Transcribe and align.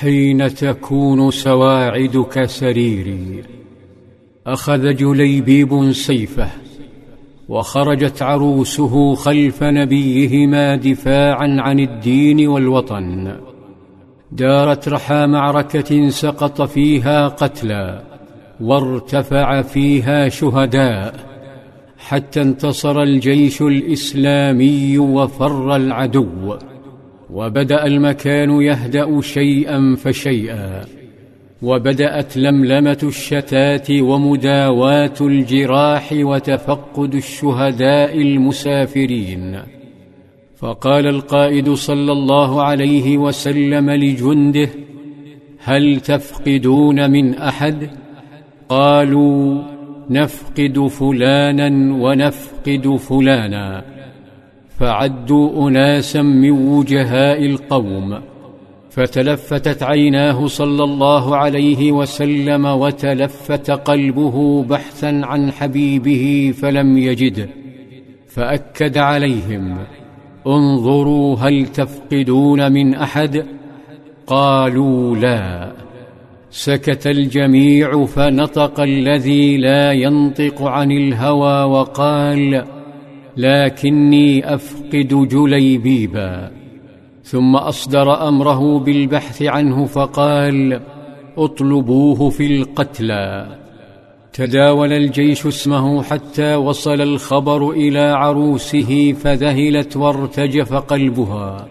حين 0.00 0.54
تكون 0.54 1.30
سواعدك 1.30 2.44
سريري. 2.44 3.42
أخذ 4.46 4.96
جليبيب 4.96 5.92
سيفه 5.92 6.48
وخرجت 7.48 8.22
عروسه 8.22 9.14
خلف 9.14 9.62
نبيهما 9.62 10.76
دفاعا 10.76 11.56
عن 11.60 11.80
الدين 11.80 12.48
والوطن. 12.48 13.36
دارت 14.32 14.88
رحى 14.88 15.26
معركة 15.26 16.08
سقط 16.08 16.62
فيها 16.62 17.28
قتلى 17.28 18.02
وارتفع 18.60 19.62
فيها 19.62 20.28
شهداء 20.28 21.14
حتى 21.98 22.42
انتصر 22.42 23.02
الجيش 23.02 23.62
الإسلامي 23.62 24.98
وفر 24.98 25.76
العدو. 25.76 26.56
وبدأ 27.32 27.86
المكان 27.86 28.62
يهدأ 28.62 29.20
شيئا 29.20 29.96
فشيئا 29.96 30.84
وبدأت 31.62 32.36
لملمة 32.36 32.98
الشتات 33.02 33.90
ومداواه 33.90 35.14
الجراح 35.20 36.12
وتفقد 36.12 37.14
الشهداء 37.14 38.22
المسافرين. 38.22 39.58
فقال 40.56 41.06
القائد 41.06 41.72
صلى 41.72 42.12
الله 42.12 42.62
عليه 42.62 43.18
وسلم 43.18 43.90
لجنده 43.90 44.68
هل 45.58 46.00
تفقدون 46.00 47.10
من 47.10 47.34
أحد؟ 47.34 47.90
قالوا 48.68 49.62
نفقد 50.10 50.86
فلانا 50.86 51.94
ونفقد 51.94 52.96
فلانا. 52.96 53.84
فعدوا 54.78 55.68
أناسا 55.68 56.22
من 56.22 56.50
وجهاء 56.50 57.46
القوم 57.46 58.20
فتلفتت 58.90 59.82
عيناه 59.82 60.46
صلى 60.46 60.84
الله 60.84 61.36
عليه 61.36 61.92
وسلم 61.92 62.64
وتلفت 62.64 63.70
قلبه 63.70 64.62
بحثا 64.62 65.20
عن 65.24 65.52
حبيبه 65.52 66.54
فلم 66.60 66.98
يجده 66.98 67.48
فأكد 68.28 68.98
عليهم 68.98 69.78
انظروا 70.46 71.36
هل 71.36 71.66
تفقدون 71.66 72.72
من 72.72 72.94
أحد؟ 72.94 73.46
قالوا 74.26 75.16
لا. 75.16 75.72
سكت 76.50 77.06
الجميع 77.06 78.04
فنطق 78.04 78.80
الذي 78.80 79.56
لا 79.56 79.92
ينطق 79.92 80.62
عن 80.62 80.92
الهوى 80.92 81.62
وقال 81.62 82.64
لكني 83.38 84.54
أفقد 84.54 85.28
جليبيبا 85.28 86.50
ثم 87.24 87.56
أصدر 87.56 88.28
أمره 88.28 88.78
بالبحث 88.78 89.42
عنه 89.42 89.86
فقال 89.86 90.80
اطلبوه 91.36 92.30
في 92.30 92.46
القتلى 92.46 93.58
تداول 94.32 94.92
الجيش 94.92 95.46
اسمه 95.46 96.02
حتى 96.02 96.54
وصل 96.54 97.00
الخبر 97.00 97.70
إلى 97.70 98.00
عروسه 98.00 99.12
فذهلت 99.12 99.96
وارتجف 99.96 100.74
قلبها 100.74 101.68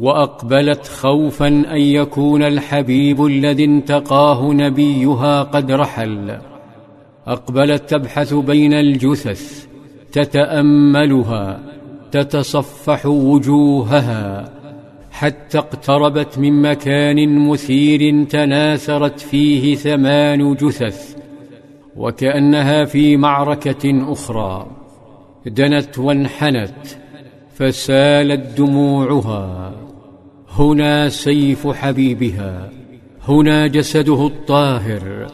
وأقبلت 0.00 0.86
خوفا 0.86 1.48
أن 1.48 1.80
يكون 1.80 2.42
الحبيب 2.42 3.24
الذي 3.26 3.64
انتقاه 3.64 4.52
نبيها 4.52 5.42
قد 5.42 5.72
رحل. 5.72 6.38
أقبلت 7.26 7.90
تبحث 7.90 8.34
بين 8.34 8.72
الجثث 8.72 9.75
تتأملها 10.16 11.60
تتصفح 12.12 13.06
وجوهها. 13.06 14.52
حتى 15.10 15.58
اقتربت 15.58 16.38
من 16.38 16.62
مكان 16.62 17.48
مثير 17.48 18.24
تناثرت 18.24 19.20
فيه 19.20 19.74
ثمان 19.74 20.54
جثث 20.54 21.16
وكأنها 21.96 22.84
في 22.84 23.16
معركة 23.16 24.12
أخرى. 24.12 24.66
دنت 25.46 25.98
وانحنت 25.98 26.86
فسالت 27.54 28.58
دموعها. 28.58 29.72
هنا 30.50 31.08
سيف 31.08 31.66
حبيبها 31.66 32.70
هنا 33.28 33.66
جسده 33.66 34.26
الطاهر. 34.26 35.26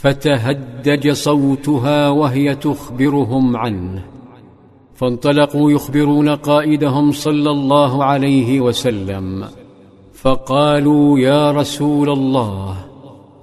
فتهدج 0.00 1.10
صوتها 1.10 2.08
وهي 2.08 2.54
تخبرهم 2.54 3.56
عنه. 3.56 4.02
فانطلقوا 4.94 5.72
يخبرون 5.72 6.28
قائدهم 6.28 7.12
صلى 7.12 7.50
الله 7.50 8.04
عليه 8.04 8.60
وسلم. 8.60 9.44
فقالوا 10.12 11.18
يا 11.18 11.50
رسول 11.50 12.10
الله 12.10 12.76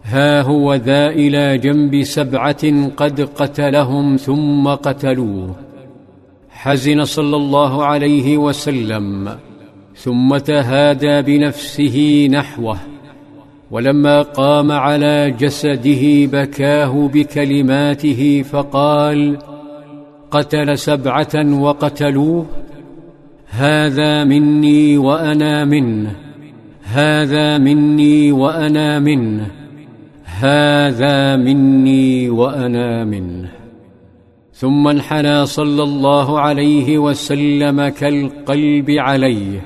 ها 0.03 0.41
هو 0.41 0.73
ذا 0.73 1.07
إلى 1.09 1.57
جنب 1.57 2.03
سبعة 2.03 2.89
قد 2.97 3.22
قتلهم 3.22 4.17
ثم 4.17 4.67
قتلوه. 4.67 5.55
حزن 6.49 7.03
صلى 7.03 7.35
الله 7.35 7.85
عليه 7.85 8.37
وسلم 8.37 9.37
ثم 9.95 10.37
تهادى 10.37 11.22
بنفسه 11.22 12.27
نحوه. 12.31 12.94
ولما 13.71 14.21
قام 14.21 14.71
على 14.71 15.31
جسده 15.31 16.25
بكاه 16.25 17.07
بكلماته 17.07 18.45
فقال 18.51 19.37
قتل 20.31 20.77
سبعة 20.77 21.61
وقتلوه 21.61 22.45
هذا 23.49 24.23
مني 24.23 24.97
وأنا 24.97 25.65
منه 25.65 26.15
هذا 26.83 27.57
مني 27.57 28.31
وأنا 28.31 28.99
منه 28.99 29.47
هذا 30.25 31.35
مني 31.35 32.29
وأنا 32.29 33.03
منه. 33.03 33.51
ثم 34.53 34.87
انحنى 34.87 35.45
صلى 35.45 35.83
الله 35.83 36.39
عليه 36.39 36.97
وسلم 36.97 37.87
كالقلب 37.87 38.89
عليه 38.89 39.61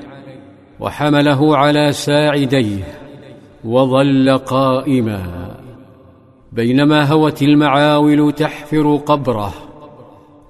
وحمله 0.79 1.57
على 1.57 1.91
ساعديه. 1.91 2.98
وظل 3.65 4.37
قائما. 4.37 5.55
بينما 6.51 7.03
هوت 7.05 7.43
المعاول 7.43 8.31
تحفر 8.31 8.95
قبره 8.95 9.53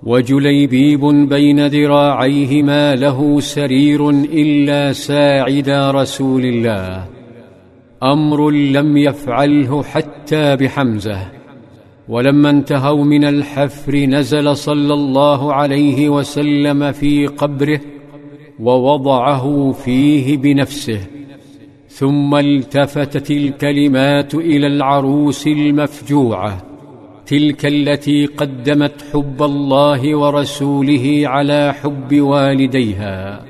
وجليبيب 0.03 0.99
بين 1.29 1.67
ذراعيه 1.67 2.63
ما 2.63 2.95
له 2.95 3.39
سرير 3.39 4.09
إلا 4.09 4.93
ساعد 4.93 5.69
رسول 5.69 6.45
الله. 6.45 7.05
أمر 8.03 8.49
لم 8.49 8.97
يفعله 8.97 9.83
حتى 9.83 10.55
بحمزة. 10.55 11.17
ولما 12.09 12.49
انتهوا 12.49 13.03
من 13.03 13.23
الحفر 13.23 13.95
نزل 13.95 14.57
صلى 14.57 14.93
الله 14.93 15.53
عليه 15.53 16.09
وسلم 16.09 16.91
في 16.91 17.27
قبره 17.27 17.81
ووضعه 18.59 19.71
فيه 19.71 20.37
بنفسه. 20.37 21.18
ثم 21.99 22.35
التفتت 22.35 23.31
الكلمات 23.31 24.35
إلى 24.35 24.67
العروس 24.67 25.47
المفجوعة 25.47 26.57
تلك 27.25 27.65
التي 27.65 28.25
قدمت 28.25 29.05
حب 29.13 29.43
الله 29.43 30.15
ورسوله 30.15 31.21
على 31.25 31.73
حب 31.73 32.21
والديها 32.21 33.45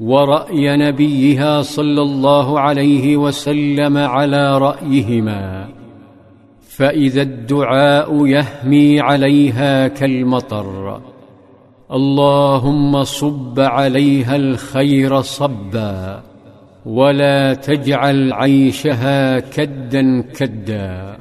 ورأي 0.00 0.76
نبيها 0.76 1.62
صلى 1.62 2.02
الله 2.02 2.60
عليه 2.60 3.16
وسلم 3.16 3.96
على 3.96 4.58
رأيهما 4.58 5.68
فإذا 6.68 7.22
الدعاء 7.22 8.26
يهمي 8.26 9.00
عليها 9.00 9.88
كالمطر 9.88 11.00
اللهم 11.92 13.04
صب 13.04 13.60
عليها 13.60 14.36
الخير 14.36 15.20
صبا. 15.20 16.33
ولا 16.86 17.54
تجعل 17.54 18.32
عيشها 18.32 19.40
كدا 19.40 20.20
كدا. 20.20 21.16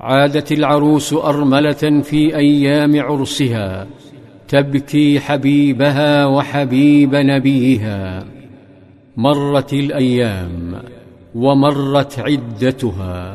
عادت 0.00 0.52
العروس 0.52 1.12
أرملة 1.12 2.02
في 2.02 2.36
أيام 2.36 3.00
عرسها 3.00 3.86
تبكي 4.48 5.20
حبيبها 5.20 6.26
وحبيب 6.26 7.14
نبيها. 7.14 8.24
مرت 9.16 9.72
الأيام 9.72 10.82
ومرت 11.34 12.18
عدتها 12.18 13.34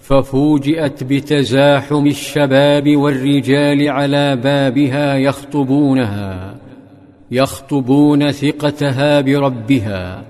ففوجئت 0.00 1.04
بتزاحم 1.04 2.06
الشباب 2.06 2.96
والرجال 2.96 3.88
على 3.88 4.36
بابها 4.36 5.16
يخطبونها 5.16 6.54
يخطبون 7.30 8.30
ثقتها 8.30 9.20
بربها. 9.20 10.22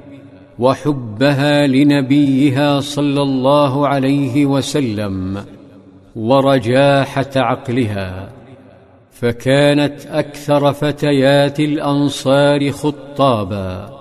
وحبها 0.58 1.66
لنبيها 1.66 2.80
صلى 2.80 3.22
الله 3.22 3.88
عليه 3.88 4.46
وسلم 4.46 5.44
ورجاحة 6.16 7.30
عقلها 7.36 8.28
فكانت 9.10 10.06
أكثر 10.06 10.72
فتيات 10.72 11.60
الأنصار 11.60 12.70
خطابا 12.70 13.98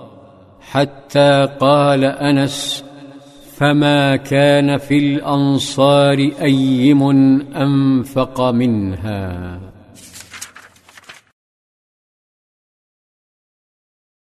حتى 0.60 1.48
قال 1.60 2.04
أنس 2.04 2.84
فما 3.56 4.16
كان 4.16 4.76
في 4.76 4.98
الأنصار 4.98 6.30
أيم 6.42 7.02
أنفق 7.56 8.40
منها؟ 8.40 9.58